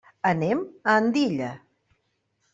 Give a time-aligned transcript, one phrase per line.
[0.29, 1.51] Anem a Andilla.